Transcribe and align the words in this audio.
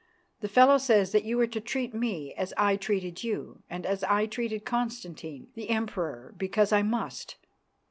The 0.39 0.47
fellow 0.47 0.79
says 0.79 1.11
that 1.11 1.25
you 1.25 1.39
are 1.41 1.45
to 1.45 1.61
treat 1.61 1.93
me 1.93 2.33
as 2.33 2.55
I 2.57 2.75
treated 2.75 3.23
you, 3.23 3.61
and 3.69 3.85
as 3.85 4.03
I 4.03 4.25
treated 4.25 4.65
Constantine, 4.65 5.49
the 5.53 5.69
Emperor 5.69 6.33
because 6.39 6.73
I 6.73 6.81
must. 6.81 7.35